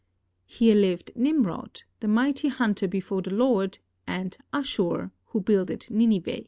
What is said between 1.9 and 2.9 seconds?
the might}^ hunter